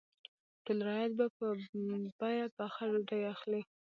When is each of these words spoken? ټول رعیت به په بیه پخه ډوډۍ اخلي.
ټول 0.63 0.77
رعیت 0.87 1.11
به 1.19 1.25
په 1.37 1.45
بیه 2.19 2.45
پخه 2.57 2.83
ډوډۍ 2.91 3.21
اخلي. 3.33 3.61